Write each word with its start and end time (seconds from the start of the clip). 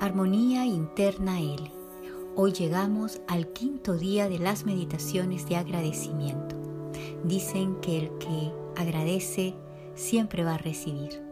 Armonía 0.00 0.64
Interna 0.64 1.40
L. 1.40 1.70
Hoy 2.34 2.52
llegamos 2.52 3.20
al 3.28 3.48
quinto 3.48 3.98
día 3.98 4.30
de 4.30 4.38
las 4.38 4.64
meditaciones 4.64 5.46
de 5.46 5.56
agradecimiento. 5.56 6.56
Dicen 7.22 7.76
que 7.82 7.98
el 7.98 8.08
que 8.16 8.50
agradece 8.78 9.54
siempre 9.94 10.42
va 10.42 10.54
a 10.54 10.58
recibir. 10.58 11.22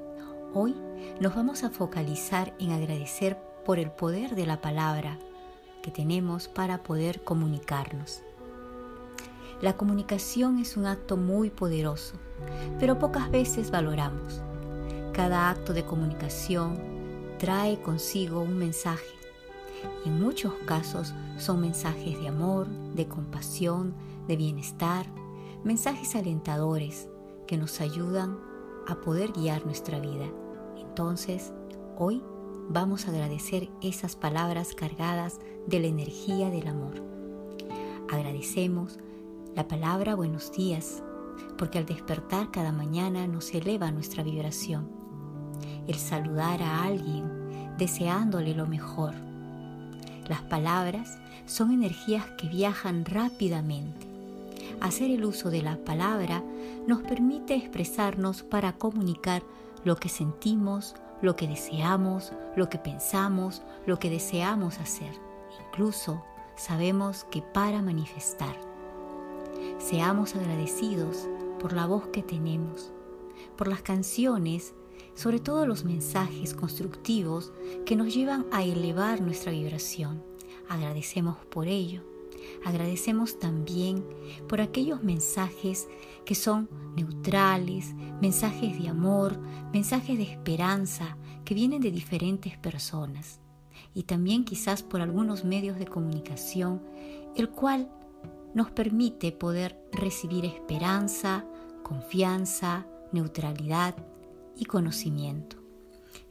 Hoy 0.52 0.76
nos 1.18 1.34
vamos 1.34 1.64
a 1.64 1.70
focalizar 1.70 2.54
en 2.58 2.72
agradecer 2.72 3.38
por 3.64 3.78
el 3.78 3.90
poder 3.90 4.34
de 4.34 4.44
la 4.44 4.60
palabra 4.60 5.18
que 5.82 5.90
tenemos 5.90 6.46
para 6.48 6.82
poder 6.82 7.22
comunicarnos. 7.24 8.22
La 9.62 9.78
comunicación 9.78 10.58
es 10.58 10.76
un 10.76 10.84
acto 10.84 11.16
muy 11.16 11.48
poderoso, 11.48 12.16
pero 12.78 12.98
pocas 12.98 13.30
veces 13.30 13.70
valoramos. 13.70 14.42
Cada 15.14 15.48
acto 15.48 15.72
de 15.72 15.86
comunicación 15.86 16.87
trae 17.38 17.80
consigo 17.80 18.40
un 18.40 18.58
mensaje 18.58 19.18
y 20.04 20.08
en 20.08 20.20
muchos 20.20 20.52
casos 20.66 21.14
son 21.38 21.60
mensajes 21.60 22.18
de 22.20 22.28
amor, 22.28 22.68
de 22.94 23.06
compasión, 23.06 23.94
de 24.26 24.36
bienestar, 24.36 25.06
mensajes 25.64 26.14
alentadores 26.14 27.08
que 27.46 27.56
nos 27.56 27.80
ayudan 27.80 28.38
a 28.86 28.96
poder 28.96 29.32
guiar 29.32 29.64
nuestra 29.64 30.00
vida. 30.00 30.26
Entonces, 30.76 31.52
hoy 31.96 32.22
vamos 32.68 33.06
a 33.06 33.10
agradecer 33.10 33.70
esas 33.82 34.16
palabras 34.16 34.74
cargadas 34.74 35.38
de 35.66 35.80
la 35.80 35.86
energía 35.86 36.50
del 36.50 36.68
amor. 36.68 37.02
Agradecemos 38.10 38.98
la 39.54 39.68
palabra 39.68 40.14
buenos 40.14 40.52
días, 40.52 41.02
porque 41.56 41.78
al 41.78 41.86
despertar 41.86 42.50
cada 42.50 42.72
mañana 42.72 43.26
nos 43.26 43.52
eleva 43.54 43.90
nuestra 43.90 44.22
vibración. 44.22 44.90
El 45.86 45.96
saludar 45.96 46.62
a 46.62 46.84
alguien 46.84 47.37
deseándole 47.78 48.54
lo 48.54 48.66
mejor. 48.66 49.14
Las 50.28 50.42
palabras 50.42 51.18
son 51.46 51.72
energías 51.72 52.26
que 52.36 52.48
viajan 52.48 53.04
rápidamente. 53.04 54.06
Hacer 54.80 55.10
el 55.10 55.24
uso 55.24 55.50
de 55.50 55.62
la 55.62 55.76
palabra 55.78 56.42
nos 56.86 57.02
permite 57.02 57.54
expresarnos 57.54 58.42
para 58.42 58.74
comunicar 58.74 59.42
lo 59.84 59.96
que 59.96 60.08
sentimos, 60.08 60.94
lo 61.22 61.36
que 61.36 61.48
deseamos, 61.48 62.32
lo 62.56 62.68
que 62.68 62.78
pensamos, 62.78 63.62
lo 63.86 63.98
que 63.98 64.10
deseamos 64.10 64.78
hacer. 64.78 65.12
Incluso 65.68 66.22
sabemos 66.56 67.24
que 67.30 67.42
para 67.42 67.80
manifestar. 67.80 68.54
Seamos 69.78 70.36
agradecidos 70.36 71.28
por 71.58 71.72
la 71.72 71.86
voz 71.86 72.08
que 72.08 72.22
tenemos, 72.22 72.92
por 73.56 73.68
las 73.68 73.82
canciones, 73.82 74.74
sobre 75.14 75.40
todo 75.40 75.66
los 75.66 75.84
mensajes 75.84 76.54
constructivos 76.54 77.52
que 77.84 77.96
nos 77.96 78.14
llevan 78.14 78.46
a 78.52 78.62
elevar 78.62 79.20
nuestra 79.20 79.52
vibración. 79.52 80.22
Agradecemos 80.68 81.36
por 81.46 81.66
ello. 81.66 82.02
Agradecemos 82.64 83.38
también 83.38 84.04
por 84.48 84.60
aquellos 84.60 85.02
mensajes 85.02 85.88
que 86.24 86.34
son 86.34 86.68
neutrales, 86.96 87.94
mensajes 88.20 88.80
de 88.80 88.88
amor, 88.88 89.38
mensajes 89.72 90.16
de 90.18 90.24
esperanza 90.24 91.16
que 91.44 91.54
vienen 91.54 91.80
de 91.80 91.90
diferentes 91.90 92.56
personas 92.58 93.40
y 93.94 94.04
también 94.04 94.44
quizás 94.44 94.82
por 94.82 95.00
algunos 95.00 95.44
medios 95.44 95.78
de 95.78 95.86
comunicación, 95.86 96.82
el 97.36 97.48
cual 97.48 97.90
nos 98.54 98.70
permite 98.70 99.32
poder 99.32 99.78
recibir 99.92 100.44
esperanza, 100.44 101.44
confianza, 101.82 102.86
neutralidad 103.12 103.96
y 104.58 104.64
conocimiento. 104.64 105.56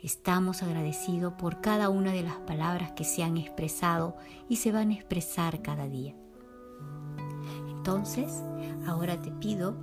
Estamos 0.03 0.61
agradecidos 0.61 1.33
por 1.33 1.61
cada 1.61 1.89
una 1.89 2.11
de 2.11 2.23
las 2.23 2.35
palabras 2.35 2.91
que 2.91 3.03
se 3.03 3.23
han 3.23 3.37
expresado 3.37 4.15
y 4.49 4.57
se 4.57 4.71
van 4.71 4.91
a 4.91 4.93
expresar 4.93 5.61
cada 5.61 5.87
día. 5.87 6.15
Entonces, 7.69 8.43
ahora 8.85 9.21
te 9.21 9.31
pido 9.31 9.75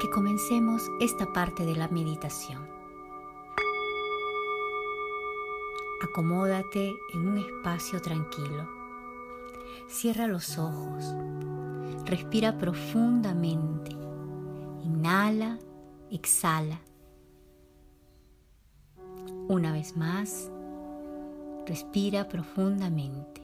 que 0.00 0.10
comencemos 0.10 0.82
esta 1.00 1.32
parte 1.32 1.64
de 1.64 1.76
la 1.76 1.88
meditación. 1.88 2.68
Acomódate 6.02 6.94
en 7.12 7.28
un 7.28 7.38
espacio 7.38 8.00
tranquilo 8.00 8.84
Cierra 9.86 10.26
los 10.26 10.58
ojos. 10.58 11.14
Respira 12.04 12.58
profundamente. 12.58 13.92
Inhala, 14.82 15.58
exhala. 16.14 16.80
Una 19.48 19.72
vez 19.72 19.96
más, 19.96 20.50
respira 21.66 22.28
profundamente. 22.28 23.42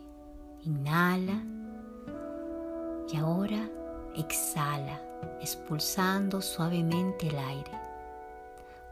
Inhala 0.62 1.42
y 3.12 3.16
ahora 3.16 3.68
exhala, 4.14 5.00
expulsando 5.40 6.40
suavemente 6.40 7.28
el 7.28 7.38
aire. 7.38 7.72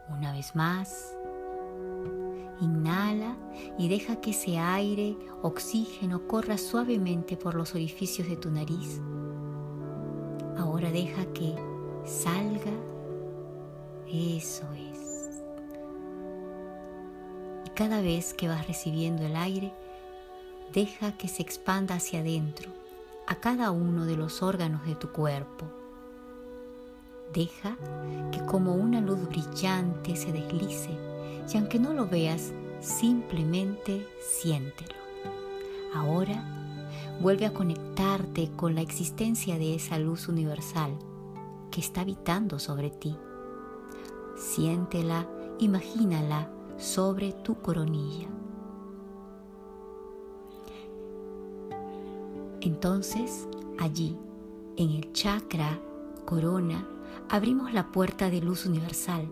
Una 0.09 0.33
vez 0.33 0.55
más, 0.55 1.15
Inhala 2.61 3.37
y 3.77 3.87
deja 3.87 4.17
que 4.17 4.31
ese 4.31 4.57
aire, 4.57 5.15
oxígeno, 5.41 6.27
corra 6.27 6.57
suavemente 6.57 7.37
por 7.37 7.55
los 7.55 7.73
orificios 7.73 8.27
de 8.27 8.35
tu 8.35 8.51
nariz. 8.51 8.99
Ahora 10.57 10.91
deja 10.91 11.25
que 11.33 11.55
salga. 12.03 12.88
Eso 14.11 14.65
es. 14.73 15.41
Y 17.65 17.69
cada 17.69 18.01
vez 18.01 18.33
que 18.33 18.47
vas 18.47 18.67
recibiendo 18.67 19.23
el 19.23 19.35
aire, 19.35 19.71
deja 20.73 21.11
que 21.17 21.27
se 21.27 21.43
expanda 21.43 21.95
hacia 21.95 22.21
adentro, 22.21 22.71
a 23.27 23.35
cada 23.35 23.69
uno 23.71 24.05
de 24.05 24.17
los 24.17 24.41
órganos 24.41 24.85
de 24.87 24.95
tu 24.95 25.11
cuerpo. 25.11 25.65
Deja 27.33 27.77
que 28.31 28.43
como 28.45 28.73
una 28.73 28.99
luz 28.99 29.19
brillante 29.29 30.15
se 30.15 30.31
deslice 30.31 30.89
y 31.53 31.57
aunque 31.57 31.77
no 31.77 31.93
lo 31.93 32.07
veas, 32.07 32.51
simplemente 32.79 34.07
siéntelo. 34.19 34.95
Ahora 35.93 36.43
vuelve 37.19 37.45
a 37.45 37.53
conectarte 37.53 38.49
con 38.55 38.73
la 38.73 38.81
existencia 38.81 39.59
de 39.59 39.75
esa 39.75 39.99
luz 39.99 40.27
universal 40.27 40.97
que 41.69 41.81
está 41.81 42.01
habitando 42.01 42.57
sobre 42.57 42.89
ti. 42.89 43.15
Siéntela, 44.39 45.27
imagínala 45.59 46.49
sobre 46.77 47.33
tu 47.33 47.61
coronilla. 47.61 48.27
Entonces, 52.61 53.47
allí, 53.77 54.17
en 54.77 54.89
el 54.89 55.13
chakra 55.13 55.79
corona, 56.25 56.87
abrimos 57.29 57.73
la 57.73 57.91
puerta 57.91 58.31
de 58.31 58.41
luz 58.41 58.65
universal 58.65 59.29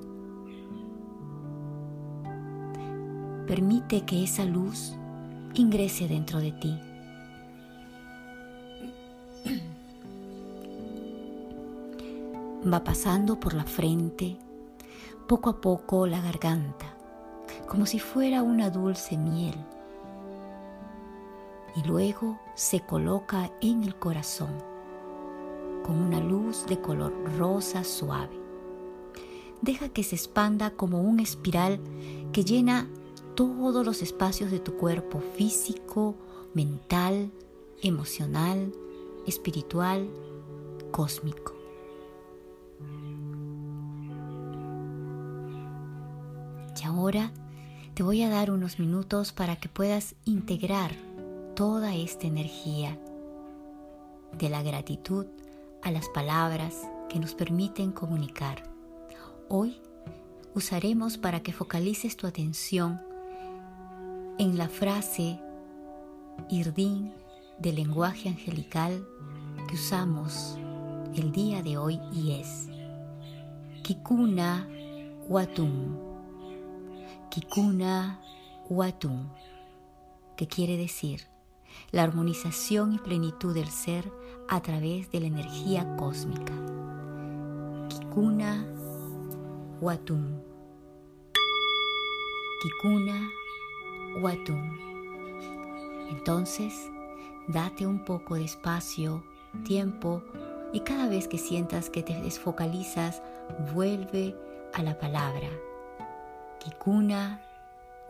Permite 3.47 4.01
que 4.01 4.25
esa 4.25 4.43
luz 4.43 4.93
ingrese 5.53 6.09
dentro 6.09 6.41
de 6.41 6.51
ti. 6.51 6.77
Va 12.69 12.83
pasando 12.83 13.39
por 13.39 13.53
la 13.53 13.63
frente, 13.63 14.37
poco 15.27 15.49
a 15.49 15.61
poco 15.61 16.07
la 16.07 16.21
garganta, 16.21 16.95
como 17.67 17.85
si 17.85 17.99
fuera 17.99 18.43
una 18.43 18.69
dulce 18.69 19.17
miel. 19.17 19.55
Y 21.75 21.83
luego 21.85 22.39
se 22.55 22.79
coloca 22.79 23.51
en 23.61 23.83
el 23.83 23.95
corazón 23.95 24.49
con 25.85 25.97
una 26.01 26.19
luz 26.19 26.65
de 26.67 26.79
color 26.79 27.13
rosa 27.37 27.83
suave. 27.83 28.39
Deja 29.61 29.89
que 29.89 30.03
se 30.03 30.15
expanda 30.15 30.71
como 30.71 31.01
una 31.01 31.23
espiral 31.23 31.79
que 32.31 32.43
llena 32.43 32.87
todos 33.35 33.85
los 33.85 34.01
espacios 34.01 34.49
de 34.49 34.59
tu 34.59 34.77
cuerpo 34.77 35.19
físico, 35.19 36.15
mental, 36.53 37.31
emocional, 37.81 38.71
espiritual, 39.25 40.09
cósmico. 40.91 41.56
Y 46.79 46.85
ahora 46.85 47.31
te 47.93 48.03
voy 48.03 48.21
a 48.23 48.29
dar 48.29 48.51
unos 48.51 48.79
minutos 48.79 49.31
para 49.31 49.55
que 49.55 49.69
puedas 49.69 50.15
integrar 50.25 50.91
toda 51.55 51.95
esta 51.95 52.27
energía 52.27 52.99
de 54.37 54.49
la 54.49 54.61
gratitud 54.61 55.25
a 55.81 55.91
las 55.91 56.07
palabras 56.09 56.75
que 57.09 57.19
nos 57.19 57.33
permiten 57.33 57.91
comunicar. 57.91 58.63
Hoy 59.49 59.81
usaremos 60.53 61.17
para 61.17 61.41
que 61.41 61.53
focalices 61.53 62.17
tu 62.17 62.27
atención 62.27 63.01
en 64.37 64.57
la 64.57 64.69
frase 64.69 65.39
irdín 66.49 67.13
del 67.57 67.75
lenguaje 67.75 68.29
angelical 68.29 69.07
que 69.67 69.75
usamos 69.75 70.57
el 71.15 71.31
día 71.31 71.63
de 71.63 71.77
hoy 71.77 71.99
y 72.13 72.33
es 72.33 72.67
Kikuna 73.81 74.67
Watum. 75.27 76.06
Kikuna 77.37 78.19
Watum, 78.67 79.29
que 80.35 80.47
quiere 80.47 80.75
decir 80.75 81.27
la 81.91 82.01
armonización 82.01 82.93
y 82.93 82.97
plenitud 82.97 83.53
del 83.53 83.67
ser 83.67 84.11
a 84.49 84.59
través 84.63 85.11
de 85.11 85.19
la 85.19 85.27
energía 85.27 85.95
cósmica. 85.97 86.53
Kikuna 87.89 88.65
Watum. 89.81 90.41
Kikuna 92.63 93.29
Watum. 94.19 94.75
Entonces, 96.09 96.89
date 97.49 97.85
un 97.85 98.03
poco 98.03 98.33
de 98.33 98.45
espacio, 98.45 99.23
tiempo 99.63 100.23
y 100.73 100.79
cada 100.79 101.07
vez 101.07 101.27
que 101.27 101.37
sientas 101.37 101.91
que 101.91 102.01
te 102.01 102.19
desfocalizas, 102.19 103.21
vuelve 103.75 104.35
a 104.73 104.81
la 104.81 104.97
palabra. 104.97 105.66
Kikuna 106.59 107.37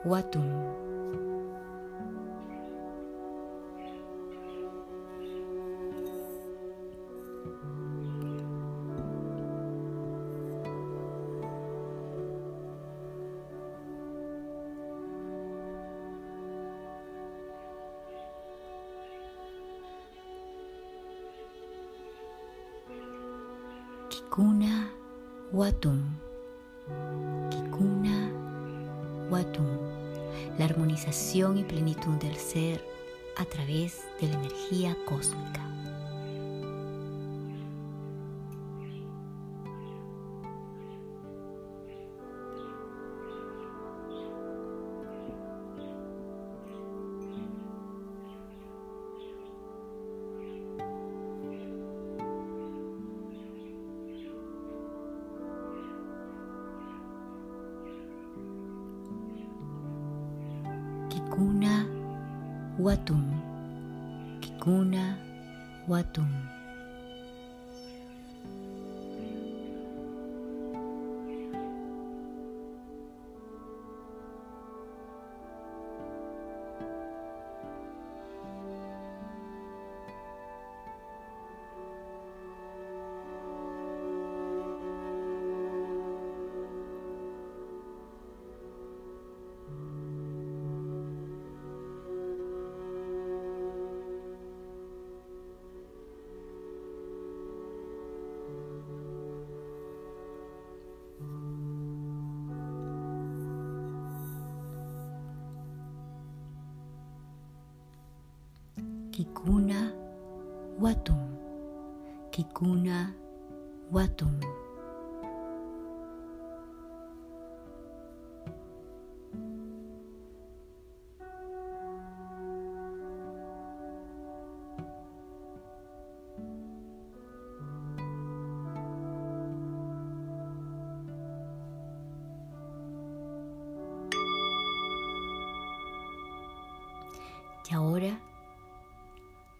Watum. 0.05 0.47
Kikuna 24.09 24.73
Watum. 25.53 25.99
Kikuna 27.49 28.16
Watum. 29.29 29.65
La 30.57 30.65
armonización 30.65 31.57
y 31.57 31.63
plenitud 31.63 32.15
del 32.15 32.35
ser 32.35 32.83
a 33.35 33.45
través 33.45 34.01
de 34.19 34.27
la 34.27 34.35
energía 34.35 34.97
cósmica. 35.05 35.61
Watum. 62.87 63.23
Kikuna 64.39 65.15
Watum. 65.87 66.56
Kikuna 109.11 109.91
Watum. 110.81 111.35
Kikuna 112.29 113.13
Watum. 113.91 114.39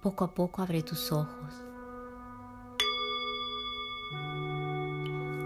Poco 0.08 0.24
a 0.24 0.34
poco 0.34 0.62
abre 0.62 0.84
tus 0.84 1.12
ojos. 1.12 1.54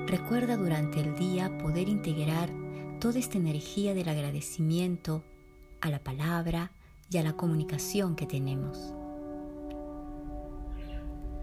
Recuerda 0.06 0.56
durante 0.56 1.00
el 1.00 1.16
día 1.16 1.58
poder 1.58 1.90
integrar 1.90 2.48
toda 3.00 3.18
esta 3.18 3.40
energía 3.40 3.96
del 3.96 4.08
agradecimiento 4.08 5.24
a 5.82 5.90
la 5.90 5.98
palabra 5.98 6.74
y 7.10 7.18
a 7.18 7.24
la 7.24 7.34
comunicación 7.34 8.16
que 8.16 8.28
tenemos. 8.28 8.94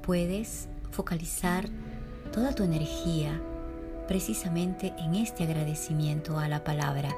Puedes 0.03 0.69
focalizar 0.93 1.69
toda 2.33 2.55
tu 2.55 2.63
energía 2.63 3.43
precisamente 4.07 4.95
en 4.97 5.17
este 5.17 5.43
agradecimiento 5.43 6.39
a 6.39 6.47
la 6.47 6.63
palabra, 6.63 7.13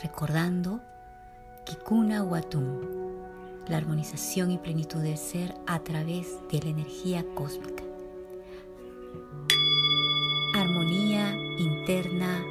recordando 0.00 0.80
Kikuna 1.64 2.22
Watum, 2.22 3.05
la 3.68 3.78
armonización 3.78 4.50
y 4.50 4.58
plenitud 4.58 5.00
del 5.00 5.18
ser 5.18 5.54
a 5.66 5.80
través 5.80 6.36
de 6.50 6.60
la 6.60 6.68
energía 6.68 7.24
cósmica. 7.34 7.82
Armonía 10.54 11.34
interna 11.58 12.44